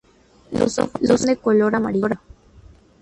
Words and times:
Los 0.49 0.79
ojos 0.79 0.99
son 1.03 1.27
de 1.27 1.37
color 1.37 1.75
amarillo. 1.75 2.19